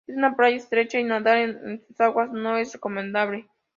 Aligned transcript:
Es 0.07 0.15
una 0.17 0.35
playa 0.35 0.57
estrecha 0.57 0.97
y 0.99 1.03
nadar 1.03 1.37
en 1.37 1.85
sus 1.85 2.01
aguas 2.01 2.31
no 2.31 2.57
es 2.57 2.73
recomendable. 2.73 3.45